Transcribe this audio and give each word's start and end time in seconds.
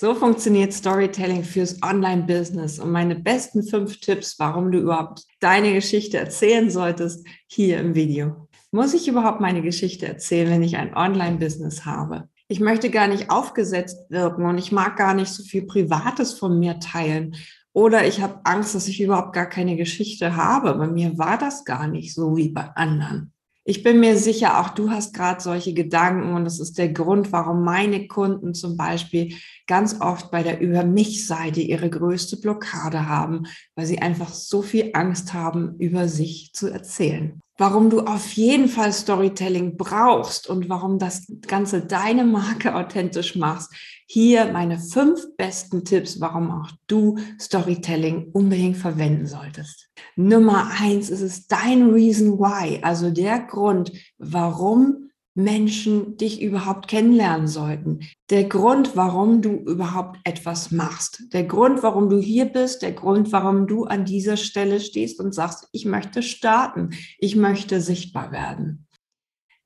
So 0.00 0.14
funktioniert 0.14 0.72
Storytelling 0.72 1.42
fürs 1.42 1.82
Online-Business 1.82 2.78
und 2.78 2.92
meine 2.92 3.16
besten 3.16 3.64
fünf 3.64 3.98
Tipps, 3.98 4.38
warum 4.38 4.70
du 4.70 4.78
überhaupt 4.78 5.24
deine 5.40 5.74
Geschichte 5.74 6.18
erzählen 6.18 6.70
solltest, 6.70 7.26
hier 7.48 7.80
im 7.80 7.96
Video. 7.96 8.46
Muss 8.70 8.94
ich 8.94 9.08
überhaupt 9.08 9.40
meine 9.40 9.60
Geschichte 9.60 10.06
erzählen, 10.06 10.50
wenn 10.50 10.62
ich 10.62 10.76
ein 10.76 10.96
Online-Business 10.96 11.84
habe? 11.84 12.28
Ich 12.46 12.60
möchte 12.60 12.90
gar 12.90 13.08
nicht 13.08 13.28
aufgesetzt 13.28 14.08
wirken 14.08 14.46
und 14.46 14.58
ich 14.58 14.70
mag 14.70 14.96
gar 14.96 15.14
nicht 15.14 15.32
so 15.32 15.42
viel 15.42 15.66
Privates 15.66 16.32
von 16.34 16.60
mir 16.60 16.78
teilen. 16.78 17.34
Oder 17.72 18.06
ich 18.06 18.20
habe 18.20 18.38
Angst, 18.44 18.76
dass 18.76 18.86
ich 18.86 19.00
überhaupt 19.00 19.32
gar 19.32 19.46
keine 19.46 19.74
Geschichte 19.74 20.36
habe. 20.36 20.76
Bei 20.76 20.86
mir 20.86 21.18
war 21.18 21.38
das 21.38 21.64
gar 21.64 21.88
nicht 21.88 22.14
so 22.14 22.36
wie 22.36 22.50
bei 22.50 22.70
anderen. 22.76 23.32
Ich 23.68 23.82
bin 23.82 24.00
mir 24.00 24.16
sicher, 24.16 24.60
auch 24.60 24.70
du 24.70 24.90
hast 24.90 25.12
gerade 25.12 25.42
solche 25.42 25.74
Gedanken 25.74 26.32
und 26.32 26.46
das 26.46 26.58
ist 26.58 26.78
der 26.78 26.88
Grund, 26.88 27.32
warum 27.32 27.64
meine 27.64 28.06
Kunden 28.08 28.54
zum 28.54 28.78
Beispiel 28.78 29.34
ganz 29.66 30.00
oft 30.00 30.30
bei 30.30 30.42
der 30.42 30.62
Über 30.62 30.84
mich-Seite 30.84 31.60
ihre 31.60 31.90
größte 31.90 32.38
Blockade 32.38 33.06
haben, 33.06 33.42
weil 33.74 33.84
sie 33.84 33.98
einfach 33.98 34.32
so 34.32 34.62
viel 34.62 34.92
Angst 34.94 35.34
haben, 35.34 35.76
über 35.80 36.08
sich 36.08 36.54
zu 36.54 36.68
erzählen 36.68 37.42
warum 37.58 37.90
du 37.90 38.00
auf 38.02 38.32
jeden 38.32 38.68
Fall 38.68 38.92
Storytelling 38.92 39.76
brauchst 39.76 40.48
und 40.48 40.68
warum 40.68 40.98
das 40.98 41.26
Ganze 41.46 41.82
deine 41.82 42.24
Marke 42.24 42.74
authentisch 42.74 43.36
machst. 43.36 43.74
Hier 44.06 44.52
meine 44.52 44.78
fünf 44.78 45.20
besten 45.36 45.84
Tipps, 45.84 46.20
warum 46.20 46.50
auch 46.50 46.70
du 46.86 47.18
Storytelling 47.38 48.30
unbedingt 48.32 48.78
verwenden 48.78 49.26
solltest. 49.26 49.90
Nummer 50.16 50.70
eins 50.80 51.10
ist 51.10 51.20
es 51.20 51.46
dein 51.46 51.90
Reason 51.90 52.38
Why, 52.38 52.78
also 52.82 53.10
der 53.10 53.40
Grund, 53.40 53.92
warum 54.16 55.07
Menschen 55.38 56.16
dich 56.16 56.42
überhaupt 56.42 56.88
kennenlernen 56.88 57.46
sollten. 57.46 58.00
Der 58.28 58.44
Grund, 58.44 58.96
warum 58.96 59.40
du 59.40 59.50
überhaupt 59.50 60.18
etwas 60.24 60.72
machst. 60.72 61.32
Der 61.32 61.44
Grund, 61.44 61.84
warum 61.84 62.08
du 62.10 62.18
hier 62.18 62.46
bist. 62.46 62.82
Der 62.82 62.90
Grund, 62.90 63.30
warum 63.30 63.68
du 63.68 63.84
an 63.84 64.04
dieser 64.04 64.36
Stelle 64.36 64.80
stehst 64.80 65.20
und 65.20 65.32
sagst, 65.32 65.68
ich 65.70 65.84
möchte 65.84 66.24
starten. 66.24 66.90
Ich 67.20 67.36
möchte 67.36 67.80
sichtbar 67.80 68.32
werden. 68.32 68.88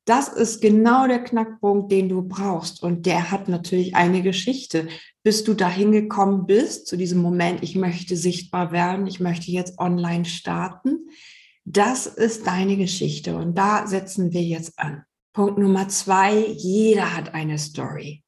Das 0.05 0.29
ist 0.29 0.61
genau 0.61 1.07
der 1.07 1.25
Knackpunkt, 1.25 1.91
den 1.91 2.11
du 2.11 2.21
brauchst. 2.21 2.83
Und 2.83 3.07
der 3.07 3.31
hat 3.31 3.49
natürlich 3.49 3.97
eine 3.97 4.21
Geschichte. 4.21 4.89
Bis 5.23 5.43
du 5.43 5.55
dahin 5.55 5.91
gekommen 5.91 6.45
bist, 6.45 6.87
zu 6.87 6.99
diesem 6.99 7.23
Moment, 7.23 7.63
ich 7.63 7.77
möchte 7.77 8.15
sichtbar 8.15 8.73
werden, 8.73 9.07
ich 9.07 9.21
möchte 9.21 9.51
jetzt 9.51 9.79
online 9.79 10.27
starten. 10.27 11.09
Das 11.65 12.07
ist 12.07 12.47
deine 12.47 12.77
Geschichte. 12.77 13.37
Und 13.37 13.57
da 13.57 13.87
setzen 13.87 14.33
wir 14.33 14.43
jetzt 14.43 14.79
an. 14.79 15.05
Punkt 15.33 15.59
Nummer 15.59 15.89
zwei, 15.89 16.47
jeder 16.47 17.17
hat 17.17 17.33
eine 17.33 17.59
Story. 17.59 18.23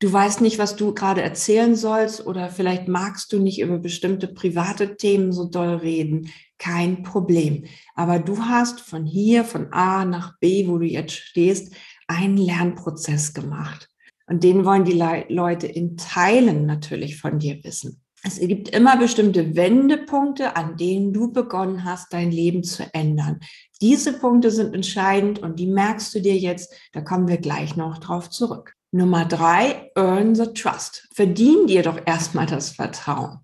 Du 0.00 0.10
weißt 0.12 0.40
nicht, 0.40 0.58
was 0.58 0.76
du 0.76 0.94
gerade 0.94 1.22
erzählen 1.22 1.76
sollst 1.76 2.26
oder 2.26 2.48
vielleicht 2.48 2.88
magst 2.88 3.32
du 3.32 3.38
nicht 3.38 3.60
über 3.60 3.78
bestimmte 3.78 4.28
private 4.28 4.96
Themen 4.96 5.32
so 5.32 5.44
doll 5.44 5.76
reden. 5.76 6.32
Kein 6.58 7.02
Problem. 7.02 7.66
Aber 7.94 8.18
du 8.18 8.38
hast 8.44 8.80
von 8.80 9.04
hier, 9.04 9.44
von 9.44 9.72
A 9.72 10.04
nach 10.04 10.38
B, 10.40 10.66
wo 10.66 10.78
du 10.78 10.86
jetzt 10.86 11.12
stehst, 11.12 11.74
einen 12.08 12.36
Lernprozess 12.36 13.34
gemacht. 13.34 13.88
Und 14.26 14.42
den 14.42 14.64
wollen 14.64 14.84
die 14.84 14.92
Le 14.92 15.26
Leute 15.28 15.66
in 15.66 15.96
Teilen 15.96 16.66
natürlich 16.66 17.18
von 17.18 17.38
dir 17.38 17.62
wissen. 17.62 18.02
Es 18.22 18.38
gibt 18.38 18.68
immer 18.68 18.98
bestimmte 18.98 19.56
Wendepunkte, 19.56 20.54
an 20.54 20.76
denen 20.76 21.12
du 21.12 21.32
begonnen 21.32 21.84
hast, 21.84 22.12
dein 22.12 22.30
Leben 22.30 22.62
zu 22.62 22.84
ändern. 22.92 23.40
Diese 23.80 24.12
Punkte 24.12 24.50
sind 24.50 24.74
entscheidend 24.74 25.38
und 25.38 25.58
die 25.58 25.66
merkst 25.66 26.14
du 26.14 26.20
dir 26.20 26.36
jetzt. 26.36 26.74
Da 26.92 27.00
kommen 27.00 27.28
wir 27.28 27.38
gleich 27.38 27.76
noch 27.76 27.98
drauf 27.98 28.28
zurück. 28.28 28.74
Nummer 28.92 29.24
drei, 29.24 29.90
earn 29.94 30.34
the 30.34 30.52
trust. 30.52 31.08
Verdien 31.14 31.66
dir 31.66 31.82
doch 31.82 31.98
erstmal 32.04 32.46
das 32.46 32.70
Vertrauen. 32.72 33.38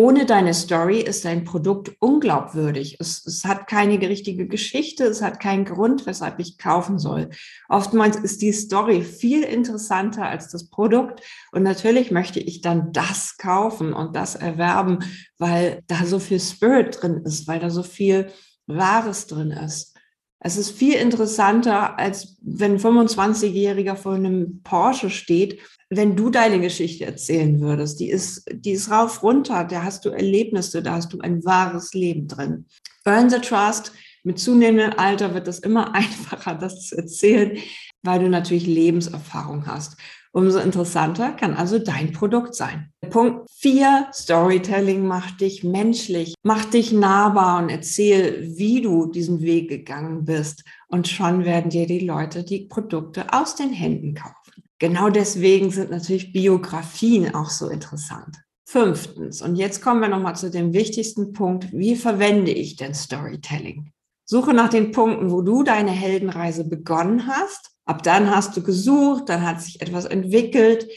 Ohne 0.00 0.24
deine 0.24 0.54
Story 0.54 1.02
ist 1.02 1.26
dein 1.26 1.44
Produkt 1.44 1.94
unglaubwürdig. 1.98 2.96
Es, 3.00 3.22
es, 3.26 3.44
hat 3.44 3.66
keine 3.66 4.00
richtige 4.00 4.48
Geschichte, 4.48 5.04
es 5.04 5.20
hat 5.20 5.40
keinen 5.40 5.66
Grund, 5.66 6.06
weshalb 6.06 6.38
ich 6.38 6.56
kaufen 6.56 6.98
soll. 6.98 7.28
Oftmals 7.68 8.16
ist 8.16 8.40
die 8.40 8.54
Story 8.54 9.02
viel 9.02 9.42
interessanter 9.42 10.24
als 10.24 10.48
das 10.48 10.70
Produkt 10.70 11.20
und 11.52 11.64
natürlich 11.64 12.10
möchte 12.10 12.40
ich 12.40 12.62
dann 12.62 12.94
das 12.94 13.36
kaufen 13.36 13.92
und 13.92 14.16
das 14.16 14.36
erwerben, 14.36 15.00
weil 15.36 15.82
da 15.86 16.06
so 16.06 16.18
viel 16.18 16.40
Spirit 16.40 17.02
drin 17.02 17.20
ist, 17.26 17.46
weil 17.46 17.60
da 17.60 17.68
so 17.68 17.82
viel 17.82 18.30
Wahres 18.66 19.26
drin 19.26 19.50
ist. 19.50 19.99
Es 20.40 20.56
ist 20.56 20.70
viel 20.70 20.94
interessanter, 20.94 21.98
als 21.98 22.38
wenn 22.42 22.72
ein 22.72 22.78
25-Jähriger 22.78 23.94
vor 23.94 24.14
einem 24.14 24.62
Porsche 24.62 25.10
steht 25.10 25.60
wenn 25.90 26.14
du 26.14 26.30
deine 26.30 26.60
Geschichte 26.60 27.04
erzählen 27.04 27.60
würdest, 27.60 27.98
die 27.98 28.10
ist, 28.10 28.44
die 28.50 28.70
ist 28.70 28.90
rauf 28.90 29.24
runter, 29.24 29.64
da 29.64 29.82
hast 29.82 30.04
du 30.04 30.10
Erlebnisse, 30.10 30.82
da 30.82 30.92
hast 30.92 31.12
du 31.12 31.18
ein 31.18 31.44
wahres 31.44 31.92
Leben 31.94 32.28
drin. 32.28 32.66
Earn 33.04 33.28
the 33.28 33.40
Trust. 33.40 33.92
Mit 34.22 34.38
zunehmendem 34.38 34.98
Alter 34.98 35.34
wird 35.34 35.48
es 35.48 35.58
immer 35.58 35.94
einfacher, 35.94 36.54
das 36.54 36.86
zu 36.86 36.96
erzählen, 36.96 37.58
weil 38.02 38.20
du 38.20 38.28
natürlich 38.28 38.66
Lebenserfahrung 38.66 39.66
hast. 39.66 39.96
Umso 40.32 40.60
interessanter 40.60 41.32
kann 41.32 41.54
also 41.54 41.78
dein 41.78 42.12
Produkt 42.12 42.54
sein. 42.54 42.92
Punkt 43.10 43.50
vier: 43.50 44.06
Storytelling 44.12 45.04
macht 45.04 45.40
dich 45.40 45.64
menschlich, 45.64 46.34
macht 46.44 46.74
dich 46.74 46.92
nahbar 46.92 47.60
und 47.62 47.68
erzähl, 47.68 48.56
wie 48.56 48.80
du 48.80 49.06
diesen 49.06 49.40
Weg 49.40 49.68
gegangen 49.68 50.24
bist. 50.24 50.64
Und 50.86 51.08
schon 51.08 51.44
werden 51.44 51.70
dir 51.70 51.86
die 51.86 52.06
Leute 52.06 52.44
die 52.44 52.66
Produkte 52.66 53.32
aus 53.32 53.56
den 53.56 53.70
Händen 53.70 54.14
kaufen. 54.14 54.62
Genau 54.78 55.10
deswegen 55.10 55.70
sind 55.70 55.90
natürlich 55.90 56.32
Biografien 56.32 57.34
auch 57.34 57.50
so 57.50 57.68
interessant. 57.68 58.36
Fünftens, 58.64 59.42
und 59.42 59.56
jetzt 59.56 59.82
kommen 59.82 60.00
wir 60.00 60.08
nochmal 60.08 60.36
zu 60.36 60.48
dem 60.48 60.72
wichtigsten 60.72 61.32
Punkt, 61.32 61.72
wie 61.72 61.96
verwende 61.96 62.52
ich 62.52 62.76
denn 62.76 62.94
Storytelling? 62.94 63.90
Suche 64.24 64.54
nach 64.54 64.68
den 64.68 64.92
Punkten, 64.92 65.32
wo 65.32 65.42
du 65.42 65.64
deine 65.64 65.90
Heldenreise 65.90 66.62
begonnen 66.62 67.26
hast. 67.26 67.72
Ab 67.90 68.02
dann 68.04 68.30
hast 68.30 68.56
du 68.56 68.62
gesucht, 68.62 69.28
dann 69.28 69.44
hat 69.44 69.60
sich 69.60 69.80
etwas 69.80 70.04
entwickelt, 70.04 70.88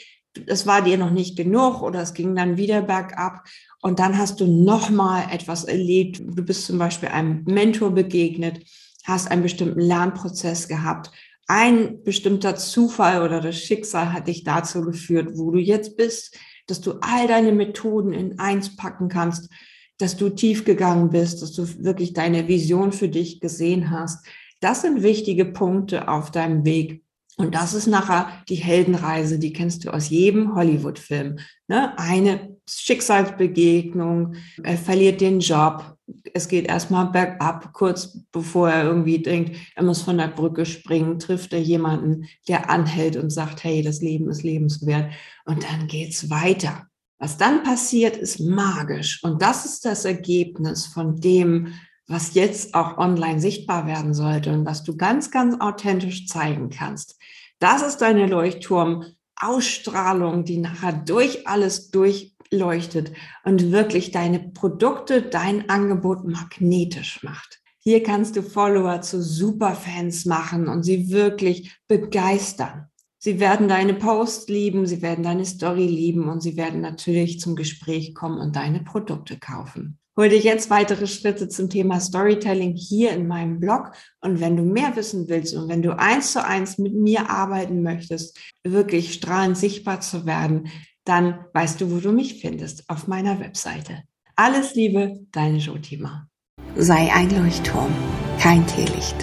es 0.48 0.66
war 0.66 0.82
dir 0.82 0.98
noch 0.98 1.12
nicht 1.12 1.36
genug 1.36 1.82
oder 1.82 2.02
es 2.02 2.14
ging 2.14 2.36
dann 2.36 2.58
wieder 2.58 2.82
bergab 2.82 3.44
und 3.82 4.00
dann 4.00 4.18
hast 4.18 4.40
du 4.40 4.48
nochmal 4.48 5.26
etwas 5.32 5.64
erlebt. 5.64 6.20
Du 6.20 6.44
bist 6.44 6.66
zum 6.66 6.78
Beispiel 6.78 7.10
einem 7.10 7.44
Mentor 7.46 7.92
begegnet, 7.92 8.64
hast 9.06 9.30
einen 9.30 9.44
bestimmten 9.44 9.80
Lernprozess 9.80 10.68
gehabt 10.68 11.12
ein 11.48 12.04
bestimmter 12.04 12.56
Zufall 12.56 13.22
oder 13.22 13.42
das 13.42 13.58
Schicksal 13.58 14.14
hat 14.14 14.28
dich 14.28 14.44
dazu 14.44 14.82
geführt, 14.82 15.32
wo 15.34 15.52
du 15.52 15.60
jetzt 15.60 15.98
bist, 15.98 16.38
dass 16.68 16.80
du 16.82 16.94
all 17.02 17.28
deine 17.28 17.52
Methoden 17.52 18.14
in 18.14 18.40
eins 18.40 18.76
packen 18.76 19.10
kannst, 19.10 19.50
dass 19.98 20.16
du 20.16 20.30
tief 20.30 20.64
gegangen 20.64 21.10
bist, 21.10 21.42
dass 21.42 21.52
du 21.52 21.68
wirklich 21.84 22.14
deine 22.14 22.48
Vision 22.48 22.92
für 22.92 23.10
dich 23.10 23.42
gesehen 23.42 23.92
hast. 23.92 24.26
Das 24.64 24.82
sind 24.82 25.04
wichtige 25.04 25.44
Punkte 25.44 26.08
auf 26.08 26.32
deinem 26.32 26.64
Weg. 26.64 27.04
Und 27.36 27.54
das 27.54 27.74
ist 27.74 27.88
nachher 27.88 28.30
die 28.48 28.56
Heldenreise, 28.56 29.40
die 29.40 29.52
kennst 29.52 29.84
du 29.84 29.90
aus 29.90 30.10
jedem 30.10 30.56
Hollywood-Film. 30.56 31.40
Ne? 31.68 31.98
Eine 31.98 32.56
Schicksalsbegegnung, 32.70 34.36
er 34.64 34.78
verliert 34.78 35.20
den 35.20 35.42
Job, 35.42 35.98
es 36.34 36.48
geht 36.48 36.68
erstmal 36.68 37.08
bergab, 37.08 37.74
kurz 37.74 38.20
bevor 38.32 38.70
er 38.70 38.86
irgendwie 38.86 39.20
denkt, 39.20 39.58
er 39.76 39.84
muss 39.84 40.02
von 40.02 40.18
der 40.18 40.28
Brücke 40.28 40.66
springen, 40.66 41.20
trifft 41.20 41.52
er 41.52 41.62
jemanden, 41.62 42.26
der 42.48 42.70
anhält 42.70 43.18
und 43.18 43.32
sagt, 43.32 43.64
hey, 43.64 43.82
das 43.82 44.02
Leben 44.02 44.30
ist 44.30 44.44
lebenswert. 44.44 45.12
Und 45.46 45.64
dann 45.64 45.88
geht's 45.88 46.30
weiter. 46.30 46.88
Was 47.20 47.38
dann 47.38 47.64
passiert, 47.64 48.16
ist 48.16 48.40
magisch. 48.40 49.24
Und 49.24 49.42
das 49.42 49.66
ist 49.66 49.86
das 49.86 50.06
Ergebnis 50.06 50.86
von 50.86 51.20
dem, 51.20 51.74
was 52.08 52.34
jetzt 52.34 52.74
auch 52.76 52.98
online 52.98 53.40
sichtbar 53.40 53.88
werden 53.88 54.14
sollte 54.14 54.52
und 54.52 54.66
was 54.66 54.84
du 54.84 54.98
ganz, 54.98 55.32
ganz 55.32 55.62
authentisch 55.62 56.28
zeigen 56.28 56.70
kannst. 56.70 57.18
Das 57.60 57.82
ist 57.82 57.98
deine 57.98 58.28
Leuchtturm-Ausstrahlung, 58.28 60.44
die 60.44 60.58
nachher 60.58 60.92
durch 60.94 61.48
alles 61.48 61.92
durch 61.92 62.36
leuchtet 62.52 63.14
und 63.44 63.72
wirklich 63.72 64.12
deine 64.12 64.40
Produkte, 64.40 65.22
dein 65.22 65.70
Angebot 65.70 66.26
magnetisch 66.26 67.24
macht. 67.24 67.62
Hier 67.80 68.04
kannst 68.04 68.36
du 68.38 68.44
Follower 68.44 69.02
zu 69.02 69.22
Superfans 69.22 70.26
machen 70.26 70.68
und 70.68 70.84
sie 70.84 71.10
wirklich 71.10 71.78
begeistern. 71.88 72.88
Sie 73.18 73.40
werden 73.40 73.68
deine 73.68 73.94
Posts 73.94 74.50
lieben, 74.50 74.86
sie 74.86 75.02
werden 75.02 75.24
deine 75.24 75.46
Story 75.46 75.88
lieben 75.88 76.30
und 76.30 76.42
sie 76.42 76.58
werden 76.58 76.82
natürlich 76.82 77.40
zum 77.40 77.56
Gespräch 77.56 78.14
kommen 78.14 78.40
und 78.40 78.56
deine 78.56 78.82
Produkte 78.82 79.38
kaufen. 79.38 80.00
Hol 80.16 80.30
dir 80.30 80.40
jetzt 80.40 80.70
weitere 80.70 81.08
Schritte 81.08 81.50
zum 81.50 81.70
Thema 81.70 82.00
Storytelling 82.00 82.76
hier 82.76 83.12
in 83.12 83.28
meinem 83.28 83.60
Blog. 83.60 83.94
Und 84.22 84.40
wenn 84.40 84.56
du 84.56 84.64
mehr 84.64 84.96
wissen 84.96 85.28
willst 85.28 85.56
und 85.56 85.70
wenn 85.70 85.82
du 85.82 85.98
eins 85.98 86.34
zu 86.34 86.46
eins 86.46 86.78
mit 86.78 86.94
mir 86.94 87.32
arbeiten 87.32 87.82
möchtest, 87.82 88.40
wirklich 88.64 89.14
strahlend 89.14 89.58
sichtbar 89.58 90.02
zu 90.02 90.28
werden, 90.28 90.70
dann 91.04 91.46
weißt 91.54 91.82
du, 91.82 91.92
wo 91.92 91.98
du 91.98 92.12
mich 92.12 92.42
findest, 92.42 92.88
auf 92.90 93.08
meiner 93.08 93.40
Webseite. 93.40 94.04
Alles 94.36 94.76
Liebe, 94.76 95.20
deine 95.32 95.58
Jotima. 95.58 96.28
Sei 96.76 97.12
ein 97.12 97.30
Leuchtturm, 97.36 97.94
kein 98.40 98.66
Teelicht. 98.68 99.16